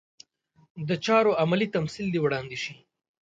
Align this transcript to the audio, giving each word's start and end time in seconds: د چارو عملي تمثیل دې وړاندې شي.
د 0.87 0.91
چارو 1.05 1.31
عملي 1.41 1.67
تمثیل 1.75 2.07
دې 2.13 2.19
وړاندې 2.21 2.57
شي. 2.63 2.75